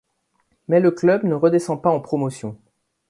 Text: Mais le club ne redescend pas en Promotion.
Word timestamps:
Mais 0.67 0.79
le 0.79 0.89
club 0.89 1.25
ne 1.25 1.35
redescend 1.35 1.79
pas 1.79 1.91
en 1.91 1.99
Promotion. 1.99 2.57